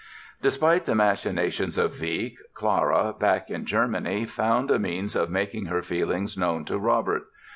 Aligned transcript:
Despite 0.41 0.85
the 0.85 0.95
machinations 0.95 1.77
of 1.77 2.01
Wieck 2.01 2.35
Clara, 2.55 3.13
back 3.19 3.51
in 3.51 3.65
Germany, 3.65 4.25
found 4.25 4.71
a 4.71 4.79
means 4.79 5.15
of 5.15 5.29
making 5.29 5.65
her 5.65 5.83
feelings 5.83 6.35
known 6.35 6.65
to 6.65 6.79
Robert. 6.79 7.25